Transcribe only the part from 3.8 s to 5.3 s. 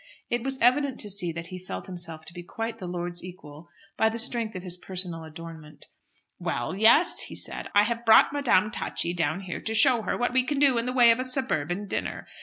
by the strength of his personal